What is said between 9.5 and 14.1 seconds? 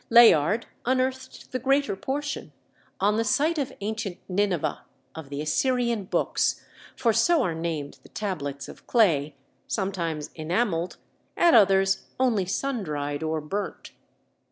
sometimes enamelled, at others only sun dried or burnt).